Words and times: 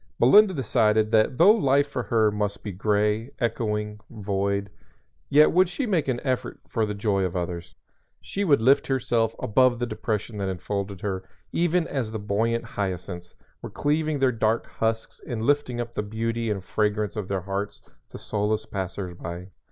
Melinda 0.19 0.51
decided 0.55 1.11
that 1.11 1.37
though 1.37 1.51
life 1.51 1.87
for 1.87 2.01
her 2.01 2.31
must 2.31 2.63
be 2.63 2.71
gray, 2.71 3.29
echoing, 3.39 3.99
void, 4.09 4.71
yet 5.29 5.51
would 5.51 5.69
she 5.69 5.85
make 5.85 6.07
an 6.07 6.19
effort 6.23 6.57
for 6.67 6.87
the 6.87 6.95
joy 6.95 7.23
of 7.23 7.35
others. 7.35 7.75
She 8.19 8.43
would 8.43 8.61
lift 8.61 8.87
herself 8.87 9.35
above 9.37 9.77
the 9.77 9.85
depression 9.85 10.39
that 10.39 10.49
enfolded 10.49 11.01
her 11.01 11.29
even 11.51 11.87
as 11.87 12.11
the 12.11 12.17
buoyant 12.17 12.65
hyacinths 12.65 13.35
were 13.61 13.69
cleaving 13.69 14.17
their 14.17 14.31
dark 14.31 14.65
husks 14.65 15.21
and 15.27 15.43
lifting 15.43 15.79
up 15.79 15.93
the 15.93 16.01
beauty 16.01 16.49
and 16.49 16.63
fragrance 16.65 17.15
of 17.15 17.27
their 17.27 17.41
hearts 17.41 17.83
to 18.09 18.17
solace 18.17 18.65
passers 18.65 19.13
by. 19.15 19.49